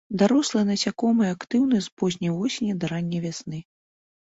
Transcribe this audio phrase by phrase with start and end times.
[0.19, 3.67] Дарослыя насякомыя актыўныя з позняй восені да ранняй вясны.